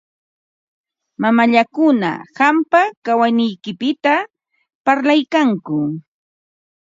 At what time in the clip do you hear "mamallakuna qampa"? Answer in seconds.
1.21-2.81